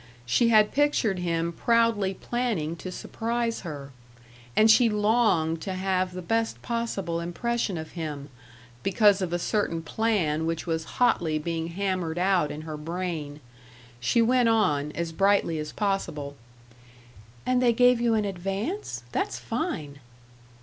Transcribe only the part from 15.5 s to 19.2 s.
as possible: "And they gave you an advance?